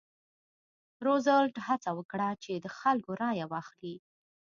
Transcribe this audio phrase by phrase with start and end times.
[1.05, 3.95] روزولټ هڅه وکړه چې د خلکو رایه واخلي.